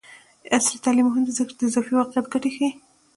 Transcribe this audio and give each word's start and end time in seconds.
عصري 0.55 0.77
تعلیم 0.85 1.05
مهم 1.09 1.23
دی 1.27 1.31
ځکه 1.39 1.51
چې 1.53 1.57
د 1.59 1.61
اضافي 1.69 1.93
واقعیت 1.95 2.25
ګټې 2.33 2.49
ښيي. 2.55 2.69